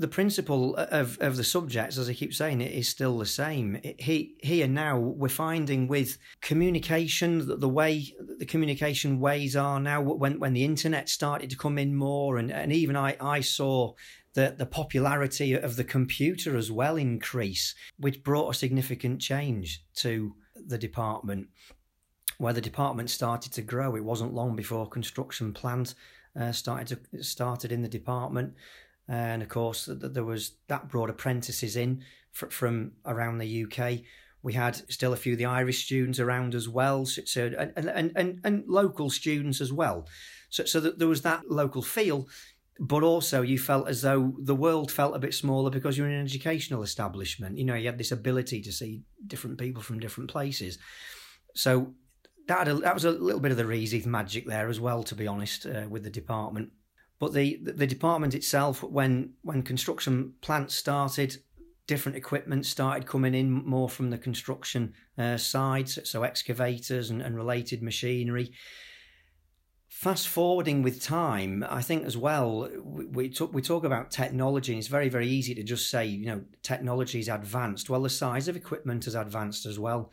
the 0.00 0.08
principle 0.08 0.74
of, 0.76 1.18
of 1.20 1.36
the 1.36 1.44
subjects, 1.44 1.98
as 1.98 2.08
I 2.08 2.14
keep 2.14 2.32
saying, 2.32 2.62
it 2.62 2.72
is 2.72 2.88
still 2.88 3.18
the 3.18 3.26
same. 3.26 3.78
he, 3.98 4.34
here 4.42 4.66
now, 4.66 4.98
we're 4.98 5.28
finding 5.28 5.88
with 5.88 6.16
communication, 6.40 7.46
the, 7.46 7.56
the 7.56 7.68
way 7.68 8.14
the 8.38 8.46
communication 8.46 9.20
ways 9.20 9.54
are 9.56 9.78
now, 9.78 10.00
when, 10.00 10.40
when 10.40 10.54
the 10.54 10.64
internet 10.64 11.10
started 11.10 11.50
to 11.50 11.56
come 11.56 11.76
in 11.76 11.94
more, 11.94 12.38
and, 12.38 12.50
and 12.50 12.72
even 12.72 12.96
I, 12.96 13.14
I 13.20 13.42
saw 13.42 13.92
the, 14.32 14.54
the 14.56 14.64
popularity 14.64 15.52
of 15.52 15.76
the 15.76 15.84
computer 15.84 16.56
as 16.56 16.72
well 16.72 16.96
increase, 16.96 17.74
which 17.98 18.24
brought 18.24 18.54
a 18.54 18.58
significant 18.58 19.20
change 19.20 19.84
to 19.96 20.34
the 20.54 20.78
department. 20.78 21.48
Where 22.40 22.54
the 22.54 22.60
department 22.62 23.10
started 23.10 23.52
to 23.52 23.62
grow, 23.62 23.96
it 23.96 24.04
wasn't 24.04 24.32
long 24.32 24.56
before 24.56 24.88
construction 24.88 25.52
plans 25.52 25.94
uh, 26.40 26.52
started 26.52 26.98
to 27.12 27.22
started 27.22 27.70
in 27.70 27.82
the 27.82 27.88
department 27.88 28.54
and 29.10 29.42
of 29.42 29.48
course 29.48 29.88
there 29.90 30.24
was 30.24 30.52
that 30.68 30.88
brought 30.88 31.10
apprentices 31.10 31.76
in 31.76 32.02
from 32.32 32.92
around 33.04 33.38
the 33.38 33.64
UK. 33.64 34.00
We 34.42 34.54
had 34.54 34.76
still 34.90 35.12
a 35.12 35.16
few 35.16 35.32
of 35.32 35.38
the 35.38 35.44
Irish 35.44 35.84
students 35.84 36.20
around 36.20 36.54
as 36.54 36.68
well, 36.68 37.04
so 37.04 37.52
and 37.58 37.72
and, 37.76 38.12
and, 38.16 38.40
and 38.44 38.64
local 38.68 39.10
students 39.10 39.60
as 39.60 39.72
well. 39.72 40.06
So 40.48 40.64
so 40.64 40.80
that 40.80 40.98
there 40.98 41.08
was 41.08 41.22
that 41.22 41.50
local 41.50 41.82
feel, 41.82 42.28
but 42.78 43.02
also 43.02 43.42
you 43.42 43.58
felt 43.58 43.88
as 43.88 44.00
though 44.00 44.34
the 44.38 44.54
world 44.54 44.90
felt 44.92 45.16
a 45.16 45.18
bit 45.18 45.34
smaller 45.34 45.70
because 45.70 45.98
you're 45.98 46.08
in 46.08 46.14
an 46.14 46.24
educational 46.24 46.84
establishment. 46.84 47.58
You 47.58 47.64
know, 47.64 47.74
you 47.74 47.86
had 47.86 47.98
this 47.98 48.12
ability 48.12 48.62
to 48.62 48.72
see 48.72 49.02
different 49.26 49.58
people 49.58 49.82
from 49.82 49.98
different 49.98 50.30
places. 50.30 50.78
So 51.54 51.94
that 52.50 52.66
a, 52.66 52.74
that 52.74 52.94
was 52.94 53.04
a 53.04 53.12
little 53.12 53.40
bit 53.40 53.52
of 53.52 53.56
the 53.56 53.64
Reese's 53.64 54.06
magic 54.06 54.44
there 54.44 54.68
as 54.68 54.80
well, 54.80 55.04
to 55.04 55.14
be 55.14 55.28
honest, 55.28 55.66
uh, 55.66 55.86
with 55.88 56.02
the 56.02 56.10
department. 56.10 56.70
But 57.20 57.32
the, 57.32 57.60
the 57.62 57.86
department 57.86 58.34
itself, 58.34 58.82
when 58.82 59.34
when 59.42 59.62
construction 59.62 60.34
plants 60.40 60.74
started, 60.74 61.36
different 61.86 62.16
equipment 62.16 62.66
started 62.66 63.06
coming 63.06 63.34
in 63.34 63.50
more 63.50 63.88
from 63.88 64.10
the 64.10 64.18
construction 64.18 64.94
uh, 65.16 65.36
side, 65.36 65.88
so 65.88 66.24
excavators 66.24 67.10
and, 67.10 67.22
and 67.22 67.36
related 67.36 67.82
machinery. 67.82 68.52
Fast 69.88 70.28
forwarding 70.28 70.82
with 70.82 71.02
time, 71.02 71.64
I 71.68 71.82
think 71.82 72.04
as 72.04 72.16
well, 72.16 72.68
we, 72.82 73.04
we, 73.06 73.28
talk, 73.28 73.52
we 73.52 73.62
talk 73.62 73.84
about 73.84 74.10
technology, 74.10 74.72
and 74.72 74.78
it's 74.78 74.88
very, 74.88 75.08
very 75.08 75.28
easy 75.28 75.54
to 75.54 75.62
just 75.62 75.90
say, 75.90 76.06
you 76.06 76.26
know, 76.26 76.42
technology 76.62 77.20
is 77.20 77.28
advanced. 77.28 77.90
Well, 77.90 78.02
the 78.02 78.08
size 78.08 78.48
of 78.48 78.56
equipment 78.56 79.04
has 79.04 79.14
advanced 79.14 79.66
as 79.66 79.78
well. 79.78 80.10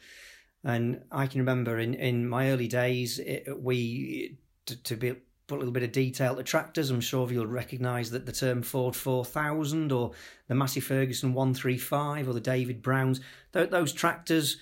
And 0.64 1.04
I 1.12 1.28
can 1.28 1.40
remember 1.40 1.80
in, 1.80 1.94
in 1.94 2.28
my 2.28 2.52
early 2.52 2.68
days, 2.68 3.20
it, 3.20 3.48
we 3.62 4.38
to, 4.66 4.84
to 4.84 4.96
be 4.96 5.16
put 5.48 5.56
a 5.56 5.60
little 5.60 5.74
bit 5.74 5.84
of 5.84 5.92
detail 5.92 6.36
to 6.36 6.44
tractors. 6.44 6.90
I'm 6.90 7.02
sure 7.02 7.32
you'll 7.32 7.48
recognise 7.48 8.12
that 8.12 8.26
the 8.26 8.32
term 8.32 8.62
Ford 8.62 8.96
4000 8.96 9.92
or 9.92 10.12
the 10.48 10.56
Massey 10.56 10.82
Ferguson 10.82 11.34
135 11.34 12.28
or 12.28 12.34
the 12.34 12.42
David 12.42 12.82
Browns, 12.82 13.22
th- 13.54 13.70
those 13.70 13.94
tractors, 13.94 14.58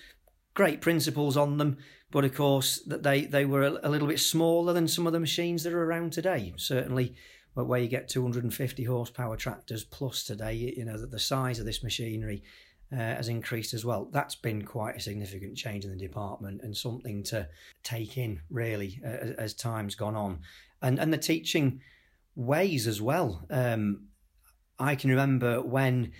great 0.54 0.80
principles 0.80 1.36
on 1.36 1.58
them, 1.58 1.78
but 2.10 2.24
of 2.24 2.34
course 2.34 2.78
that 2.86 3.02
they, 3.02 3.22
they 3.24 3.44
were 3.44 3.64
a, 3.64 3.78
a, 3.82 3.90
little 3.90 4.06
bit 4.06 4.20
smaller 4.20 4.72
than 4.72 4.86
some 4.86 5.06
of 5.06 5.12
the 5.12 5.20
machines 5.20 5.64
that 5.64 5.72
are 5.72 5.84
around 5.84 6.12
today. 6.12 6.54
Certainly, 6.56 7.14
where 7.54 7.80
you 7.80 7.88
get 7.88 8.08
250 8.08 8.84
horsepower 8.84 9.36
tractors 9.36 9.82
plus 9.82 10.24
today, 10.24 10.74
you 10.76 10.84
know 10.84 10.98
that 10.98 11.10
the 11.10 11.18
size 11.18 11.58
of 11.58 11.64
this 11.64 11.82
machinery 11.82 12.42
uh, 12.92 12.96
has 12.96 13.28
increased 13.28 13.74
as 13.74 13.84
well. 13.84 14.08
That's 14.12 14.34
been 14.34 14.62
quite 14.62 14.96
a 14.96 15.00
significant 15.00 15.56
change 15.56 15.84
in 15.84 15.90
the 15.90 15.96
department 15.96 16.62
and 16.62 16.76
something 16.76 17.22
to 17.24 17.48
take 17.82 18.16
in 18.16 18.40
really 18.50 19.00
uh, 19.04 19.34
as 19.38 19.54
time's 19.54 19.94
gone 19.94 20.16
on, 20.16 20.40
and 20.82 20.98
and 20.98 21.12
the 21.12 21.18
teaching 21.18 21.80
ways 22.34 22.86
as 22.86 23.00
well. 23.00 23.44
Um, 23.50 24.08
I 24.78 24.94
can 24.94 25.10
remember 25.10 25.62
when 25.62 26.12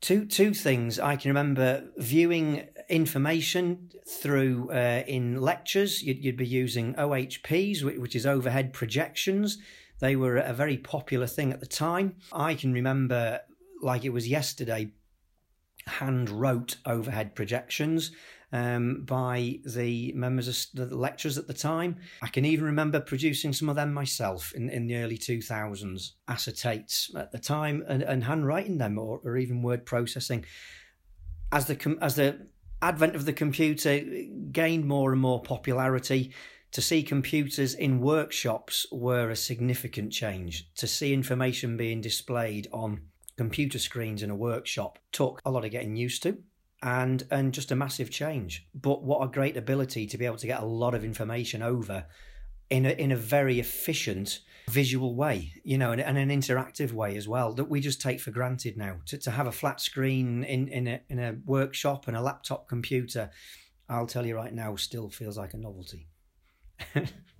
two 0.00 0.24
two 0.24 0.54
things. 0.54 0.98
I 0.98 1.16
can 1.16 1.30
remember 1.30 1.84
viewing 1.96 2.68
information 2.88 3.90
through 4.08 4.70
uh, 4.72 5.02
in 5.06 5.40
lectures. 5.40 6.02
You'd, 6.02 6.24
you'd 6.24 6.36
be 6.36 6.46
using 6.46 6.94
OHPs, 6.94 7.82
which 7.82 8.16
is 8.16 8.26
overhead 8.26 8.72
projections. 8.72 9.58
They 9.98 10.16
were 10.16 10.36
a 10.36 10.52
very 10.52 10.76
popular 10.76 11.26
thing 11.26 11.52
at 11.52 11.60
the 11.60 11.66
time. 11.66 12.16
I 12.32 12.54
can 12.54 12.72
remember 12.72 13.40
like 13.82 14.04
it 14.04 14.10
was 14.10 14.28
yesterday 14.28 14.92
hand 15.86 16.30
wrote 16.30 16.76
overhead 16.84 17.34
projections 17.34 18.10
um, 18.52 19.02
by 19.04 19.58
the 19.64 20.12
members 20.14 20.48
of 20.48 20.88
the 20.88 20.96
lecturers 20.96 21.38
at 21.38 21.46
the 21.46 21.54
time. 21.54 21.96
I 22.22 22.28
can 22.28 22.44
even 22.44 22.64
remember 22.64 23.00
producing 23.00 23.52
some 23.52 23.68
of 23.68 23.76
them 23.76 23.92
myself 23.92 24.52
in, 24.54 24.68
in 24.70 24.86
the 24.86 24.96
early 24.96 25.18
2000s, 25.18 26.12
acetates 26.28 27.14
at 27.16 27.32
the 27.32 27.38
time, 27.38 27.84
and, 27.88 28.02
and 28.02 28.24
handwriting 28.24 28.78
them 28.78 28.98
or, 28.98 29.20
or 29.24 29.36
even 29.36 29.62
word 29.62 29.84
processing. 29.84 30.44
As 31.52 31.66
the, 31.66 31.98
as 32.00 32.16
the 32.16 32.46
advent 32.82 33.16
of 33.16 33.24
the 33.24 33.32
computer 33.32 34.00
gained 34.52 34.86
more 34.86 35.12
and 35.12 35.20
more 35.20 35.42
popularity, 35.42 36.32
to 36.72 36.82
see 36.82 37.02
computers 37.02 37.74
in 37.74 38.00
workshops 38.00 38.86
were 38.92 39.30
a 39.30 39.36
significant 39.36 40.12
change. 40.12 40.68
To 40.76 40.86
see 40.86 41.14
information 41.14 41.76
being 41.76 42.00
displayed 42.00 42.68
on 42.72 43.00
computer 43.36 43.78
screens 43.78 44.22
in 44.22 44.30
a 44.30 44.36
workshop 44.36 44.98
took 45.12 45.40
a 45.44 45.50
lot 45.50 45.64
of 45.64 45.70
getting 45.70 45.96
used 45.96 46.22
to 46.22 46.38
and 46.82 47.26
and 47.30 47.52
just 47.52 47.70
a 47.70 47.76
massive 47.76 48.10
change. 48.10 48.66
But 48.74 49.02
what 49.02 49.22
a 49.22 49.28
great 49.28 49.56
ability 49.56 50.06
to 50.06 50.18
be 50.18 50.26
able 50.26 50.36
to 50.36 50.46
get 50.46 50.62
a 50.62 50.66
lot 50.66 50.94
of 50.94 51.04
information 51.04 51.62
over 51.62 52.06
in 52.70 52.86
a, 52.86 52.90
in 52.90 53.12
a 53.12 53.16
very 53.16 53.60
efficient 53.60 54.40
visual 54.68 55.14
way 55.14 55.52
you 55.62 55.78
know 55.78 55.92
and, 55.92 56.00
and 56.00 56.18
an 56.18 56.28
interactive 56.28 56.90
way 56.90 57.16
as 57.16 57.28
well 57.28 57.52
that 57.52 57.66
we 57.66 57.80
just 57.80 58.00
take 58.00 58.20
for 58.20 58.32
granted 58.32 58.76
now. 58.76 58.96
To, 59.06 59.18
to 59.18 59.30
have 59.30 59.46
a 59.46 59.52
flat 59.52 59.80
screen 59.80 60.42
in 60.44 60.68
in 60.68 60.88
a, 60.88 61.00
in 61.08 61.18
a 61.18 61.36
workshop 61.44 62.08
and 62.08 62.16
a 62.16 62.20
laptop 62.20 62.68
computer 62.68 63.30
i'll 63.88 64.06
tell 64.06 64.26
you 64.26 64.34
right 64.34 64.52
now 64.52 64.74
still 64.74 65.08
feels 65.08 65.38
like 65.38 65.54
a 65.54 65.56
novelty 65.56 66.08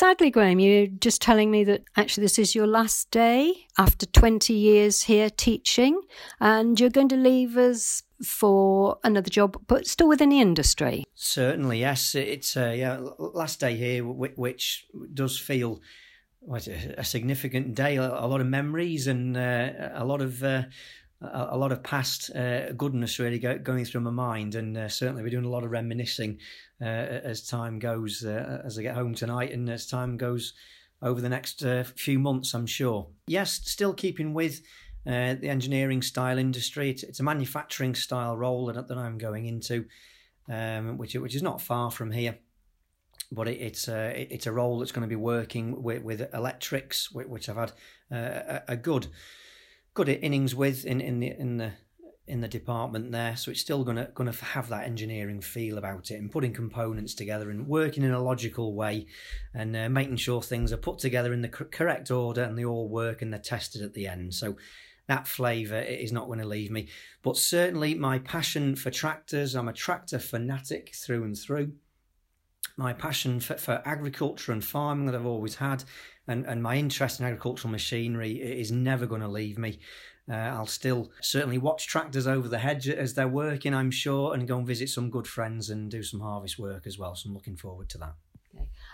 sadly, 0.00 0.30
Graeme, 0.30 0.58
you're 0.58 0.86
just 0.86 1.20
telling 1.20 1.50
me 1.50 1.62
that 1.62 1.82
actually 1.94 2.22
this 2.22 2.38
is 2.38 2.54
your 2.54 2.66
last 2.66 3.10
day 3.10 3.66
after 3.76 4.06
20 4.06 4.54
years 4.54 5.02
here 5.02 5.28
teaching, 5.28 6.00
and 6.40 6.80
you're 6.80 6.88
going 6.88 7.10
to 7.10 7.16
leave 7.16 7.58
us 7.58 8.02
for 8.24 8.98
another 9.04 9.28
job, 9.28 9.58
but 9.66 9.86
still 9.86 10.08
within 10.08 10.30
the 10.30 10.40
industry. 10.40 11.04
Certainly, 11.14 11.80
yes. 11.80 12.14
It's 12.14 12.56
uh, 12.56 12.74
yeah, 12.74 12.98
last 13.18 13.60
day 13.60 13.76
here, 13.76 14.02
which 14.06 14.86
does 15.12 15.38
feel 15.38 15.82
what, 16.38 16.66
a 16.66 17.04
significant 17.04 17.74
day. 17.74 17.96
A 17.96 18.26
lot 18.26 18.40
of 18.40 18.46
memories 18.46 19.06
and 19.06 19.36
uh, 19.36 19.90
a 19.92 20.04
lot 20.06 20.22
of. 20.22 20.42
Uh, 20.42 20.62
a, 21.22 21.56
lot 21.56 21.72
of 21.72 21.82
past 21.82 22.34
uh, 22.34 22.72
goodness 22.72 23.18
really 23.18 23.38
go, 23.38 23.58
going 23.58 23.84
through 23.84 24.00
my 24.00 24.10
mind, 24.10 24.54
and 24.54 24.76
uh, 24.76 24.88
certainly 24.88 25.22
we're 25.22 25.30
doing 25.30 25.44
a 25.44 25.50
lot 25.50 25.64
of 25.64 25.70
reminiscing 25.70 26.38
uh, 26.80 26.84
as 26.84 27.46
time 27.46 27.78
goes. 27.78 28.24
Uh, 28.24 28.62
as 28.64 28.78
I 28.78 28.82
get 28.82 28.94
home 28.94 29.14
tonight, 29.14 29.52
and 29.52 29.68
as 29.68 29.86
time 29.86 30.16
goes 30.16 30.54
over 31.02 31.20
the 31.20 31.28
next 31.28 31.62
uh, 31.62 31.84
few 31.84 32.18
months, 32.18 32.54
I'm 32.54 32.66
sure. 32.66 33.08
Yes, 33.26 33.60
still 33.64 33.92
keeping 33.92 34.34
with 34.34 34.62
the 35.04 35.48
engineering 35.48 36.02
style 36.02 36.38
industry. 36.38 36.90
It's, 36.90 37.02
it's, 37.02 37.20
a 37.20 37.24
manufacturing 37.24 37.94
style 37.94 38.36
role 38.36 38.66
that, 38.66 38.88
that 38.88 38.98
I'm 38.98 39.18
going 39.18 39.46
into, 39.46 39.86
um, 40.48 40.96
which 40.96 41.14
which 41.14 41.34
is 41.34 41.42
not 41.42 41.60
far 41.60 41.90
from 41.90 42.12
here. 42.12 42.38
But 43.30 43.46
it, 43.46 43.60
it's 43.60 43.88
a 43.88 44.26
it's 44.32 44.46
a 44.46 44.52
role 44.52 44.78
that's 44.78 44.92
going 44.92 45.02
to 45.02 45.08
be 45.08 45.16
working 45.16 45.82
with, 45.82 46.02
with 46.02 46.32
electrics, 46.32 47.12
which 47.12 47.50
I've 47.50 47.56
had 47.56 47.72
a, 48.10 48.62
a 48.68 48.76
good 48.76 49.08
good 49.94 50.08
innings 50.08 50.54
with 50.54 50.84
in, 50.84 51.00
in 51.00 51.20
the 51.20 51.28
in 51.38 51.56
the 51.56 51.72
in 52.26 52.40
the 52.40 52.48
department 52.48 53.10
there. 53.10 53.36
So 53.36 53.50
it's 53.50 53.60
still 53.60 53.84
gonna 53.84 54.10
gonna 54.14 54.32
have 54.32 54.68
that 54.68 54.86
engineering 54.86 55.40
feel 55.40 55.78
about 55.78 56.10
it 56.10 56.20
and 56.20 56.30
putting 56.30 56.52
components 56.52 57.14
together 57.14 57.50
and 57.50 57.66
working 57.66 58.04
in 58.04 58.12
a 58.12 58.22
logical 58.22 58.74
way 58.74 59.06
and 59.52 59.76
uh, 59.76 59.88
making 59.88 60.16
sure 60.16 60.40
things 60.40 60.72
are 60.72 60.76
put 60.76 60.98
together 60.98 61.32
in 61.32 61.42
the 61.42 61.48
correct 61.48 62.10
order 62.10 62.42
and 62.42 62.56
they 62.56 62.64
all 62.64 62.88
work 62.88 63.20
and 63.20 63.32
they're 63.32 63.40
tested 63.40 63.82
at 63.82 63.94
the 63.94 64.06
end. 64.06 64.34
So 64.34 64.56
that 65.10 65.26
flavour 65.26 65.80
is 65.80 66.12
not 66.12 66.26
going 66.26 66.38
to 66.38 66.46
leave 66.46 66.70
me. 66.70 66.86
But 67.22 67.36
certainly 67.36 67.94
my 67.94 68.20
passion 68.20 68.76
for 68.76 68.92
tractors, 68.92 69.56
I'm 69.56 69.66
a 69.66 69.72
tractor 69.72 70.20
fanatic 70.20 70.94
through 70.94 71.24
and 71.24 71.36
through. 71.36 71.72
My 72.76 72.92
passion 72.92 73.40
for, 73.40 73.56
for 73.56 73.82
agriculture 73.84 74.52
and 74.52 74.64
farming 74.64 75.06
that 75.06 75.16
I've 75.16 75.26
always 75.26 75.56
had, 75.56 75.82
and, 76.30 76.46
and 76.46 76.62
my 76.62 76.76
interest 76.76 77.20
in 77.20 77.26
agricultural 77.26 77.70
machinery 77.70 78.32
is 78.32 78.70
never 78.70 79.06
going 79.06 79.20
to 79.20 79.28
leave 79.28 79.58
me. 79.58 79.80
Uh, 80.30 80.34
I'll 80.34 80.66
still 80.66 81.10
certainly 81.20 81.58
watch 81.58 81.88
tractors 81.88 82.26
over 82.26 82.46
the 82.46 82.58
hedge 82.58 82.88
as 82.88 83.14
they're 83.14 83.26
working, 83.26 83.74
I'm 83.74 83.90
sure, 83.90 84.32
and 84.32 84.46
go 84.46 84.58
and 84.58 84.66
visit 84.66 84.88
some 84.88 85.10
good 85.10 85.26
friends 85.26 85.70
and 85.70 85.90
do 85.90 86.04
some 86.04 86.20
harvest 86.20 86.58
work 86.58 86.86
as 86.86 86.98
well. 86.98 87.16
So 87.16 87.28
I'm 87.28 87.34
looking 87.34 87.56
forward 87.56 87.88
to 87.90 87.98
that. 87.98 88.14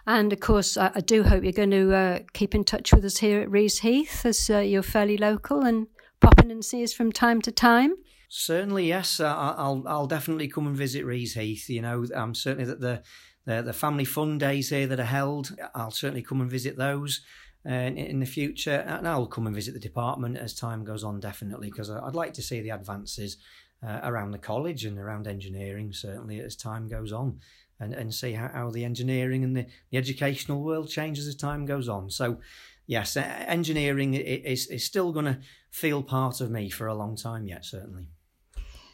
And 0.07 0.33
of 0.33 0.41
course, 0.41 0.79
I, 0.79 0.93
I 0.95 1.01
do 1.01 1.23
hope 1.25 1.43
you're 1.43 1.53
going 1.53 1.71
to 1.73 1.95
uh, 1.95 2.19
keep 2.33 2.55
in 2.55 2.65
touch 2.65 2.95
with 2.95 3.05
us 3.05 3.19
here 3.19 3.43
at 3.43 3.51
Reaseheath 3.51 4.25
as 4.25 4.49
uh, 4.49 4.59
you're 4.59 4.83
fairly 4.83 5.19
local 5.19 5.63
and 5.63 5.89
pop 6.21 6.41
in 6.41 6.51
and 6.51 6.65
see 6.65 6.83
us 6.83 6.93
from 6.95 7.13
time 7.13 7.43
to 7.43 7.53
time. 7.53 7.97
Certainly, 8.29 8.89
yes. 8.89 9.21
Uh, 9.21 9.55
I'll 9.57 9.85
I'll 9.87 10.07
definitely 10.07 10.49
come 10.49 10.67
and 10.67 10.77
visit 10.77 11.05
Reaseheath. 11.05 11.69
You 11.69 11.83
know, 11.83 12.07
I'm 12.15 12.35
certainly 12.35 12.65
that 12.65 12.81
the, 12.81 13.03
the 13.45 13.63
the 13.63 13.73
family 13.73 14.05
fun 14.05 14.39
days 14.39 14.71
here 14.71 14.87
that 14.87 15.01
are 15.01 15.05
held. 15.05 15.57
I'll 15.75 15.91
certainly 15.91 16.23
come 16.23 16.41
and 16.41 16.51
visit 16.51 16.77
those. 16.77 17.21
Uh, 17.69 17.91
in 17.97 18.21
the 18.21 18.27
future, 18.27 18.85
and 18.87 19.09
I'll 19.09 19.27
come 19.27 19.49
and 19.49 19.57
visit 19.57 19.75
the 19.75 19.81
department 19.81 20.37
as 20.37 20.55
time 20.55 20.85
goes 20.85 21.03
on, 21.03 21.19
definitely, 21.19 21.69
because 21.69 21.91
I'd 21.91 22.15
like 22.15 22.33
to 22.35 22.43
see 22.43 22.61
the 22.61 22.71
advances 22.71 23.39
uh, 23.83 23.99
around 24.05 24.31
the 24.31 24.39
college 24.39 24.85
and 24.85 24.97
around 24.97 25.27
engineering, 25.27 25.93
certainly 25.93 26.39
as 26.39 26.55
time 26.55 26.87
goes 26.87 27.11
on, 27.13 27.41
and, 27.81 27.93
and 27.93 28.15
see 28.15 28.35
how, 28.35 28.51
how 28.55 28.71
the 28.71 28.85
engineering 28.85 29.43
and 29.43 29.57
the, 29.57 29.67
the 29.91 29.99
educational 29.99 30.63
world 30.63 30.89
changes 30.89 31.27
as 31.27 31.35
time 31.35 31.67
goes 31.67 31.89
on. 31.89 32.09
So, 32.09 32.39
yes, 32.87 33.17
engineering 33.17 34.15
is, 34.15 34.69
is 34.69 34.85
still 34.85 35.11
going 35.11 35.27
to 35.27 35.41
feel 35.69 36.05
part 36.05 36.41
of 36.41 36.53
me 36.53 36.71
for 36.71 36.87
a 36.87 36.95
long 36.95 37.17
time 37.17 37.49
yet, 37.49 37.65
certainly. 37.65 38.11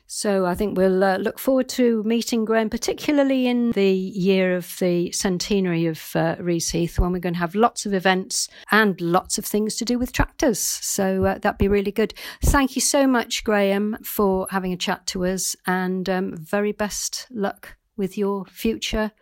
So 0.06 0.44
I 0.44 0.54
think 0.54 0.76
we'll 0.76 1.02
uh, 1.02 1.16
look 1.16 1.38
forward 1.38 1.68
to 1.70 2.02
meeting 2.02 2.44
Graeme, 2.44 2.68
particularly 2.68 3.46
in 3.46 3.72
the 3.72 3.92
year 3.92 4.54
of 4.56 4.76
the 4.78 5.10
centenary 5.12 5.86
of 5.86 6.14
uh, 6.14 6.36
Heath, 6.36 6.98
when 6.98 7.12
we're 7.12 7.18
going 7.18 7.34
to 7.34 7.40
have 7.40 7.54
lots 7.54 7.86
of 7.86 7.94
events 7.94 8.48
and 8.70 9.00
lots 9.00 9.38
of 9.38 9.44
things 9.44 9.76
to 9.76 9.84
do 9.84 9.98
with 9.98 10.12
tractors. 10.12 10.58
So 10.58 11.24
uh, 11.24 11.38
that'd 11.38 11.58
be 11.58 11.68
really 11.68 11.92
good. 11.92 12.12
Thank 12.42 12.76
you 12.76 12.82
so 12.82 13.06
much, 13.06 13.42
Graeme, 13.42 13.96
for 14.02 14.46
having 14.50 14.72
a 14.72 14.76
chat 14.76 15.06
to 15.08 15.24
us, 15.24 15.56
and 15.66 16.08
um, 16.10 16.36
very 16.36 16.72
best 16.72 17.26
luck 17.30 17.76
with 17.96 18.18
your 18.18 18.44
future 18.46 19.12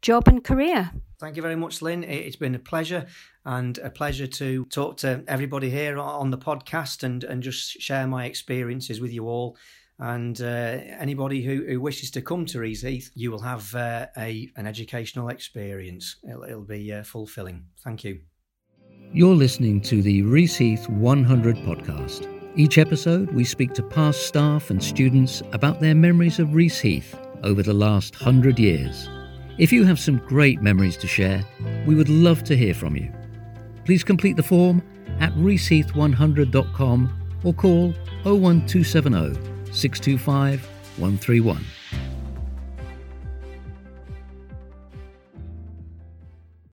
job 0.00 0.28
and 0.28 0.42
career. 0.42 0.92
Thank 1.18 1.36
you 1.36 1.42
very 1.42 1.56
much, 1.56 1.82
Lynne. 1.82 2.04
It's 2.04 2.36
been 2.36 2.54
a 2.54 2.60
pleasure 2.60 3.06
and 3.44 3.76
a 3.78 3.90
pleasure 3.90 4.28
to 4.28 4.64
talk 4.66 4.98
to 4.98 5.24
everybody 5.26 5.68
here 5.68 5.98
on 5.98 6.30
the 6.30 6.38
podcast 6.38 7.02
and, 7.02 7.24
and 7.24 7.42
just 7.42 7.80
share 7.80 8.06
my 8.06 8.24
experiences 8.24 9.00
with 9.00 9.12
you 9.12 9.26
all. 9.26 9.56
And 10.00 10.40
uh, 10.40 10.44
anybody 10.44 11.42
who, 11.42 11.66
who, 11.66 11.80
wishes 11.80 12.10
to 12.12 12.22
come 12.22 12.46
to 12.46 12.58
Reaseheath, 12.58 13.10
you 13.14 13.32
will 13.32 13.40
have 13.40 13.74
uh, 13.74 14.06
a 14.16 14.48
an 14.56 14.66
educational 14.66 15.28
experience. 15.28 16.16
It'll, 16.22 16.44
it'll 16.44 16.62
be 16.62 16.92
uh, 16.92 17.02
fulfilling. 17.02 17.64
Thank 17.82 18.04
you. 18.04 18.20
You're 19.12 19.34
listening 19.34 19.80
to 19.82 20.00
the 20.00 20.22
Reaseheath 20.22 20.88
100 20.88 21.56
podcast. 21.56 22.32
Each 22.54 22.78
episode, 22.78 23.32
we 23.32 23.44
speak 23.44 23.72
to 23.74 23.82
past 23.82 24.26
staff 24.26 24.70
and 24.70 24.82
students 24.82 25.42
about 25.52 25.80
their 25.80 25.94
memories 25.94 26.38
of 26.38 26.48
Reaseheath 26.48 27.18
over 27.42 27.62
the 27.62 27.72
last 27.72 28.14
hundred 28.14 28.58
years. 28.58 29.08
If 29.58 29.72
you 29.72 29.84
have 29.84 29.98
some 29.98 30.22
great 30.28 30.62
memories 30.62 30.96
to 30.98 31.08
share, 31.08 31.44
we 31.86 31.96
would 31.96 32.08
love 32.08 32.44
to 32.44 32.56
hear 32.56 32.74
from 32.74 32.94
you. 32.94 33.12
Please 33.84 34.04
complete 34.04 34.36
the 34.36 34.42
form 34.42 34.82
at 35.18 35.32
reaseheath100.com 35.34 37.40
or 37.42 37.54
call 37.54 37.94
01270 38.24 39.57
625 39.72 40.60
131. 40.98 41.77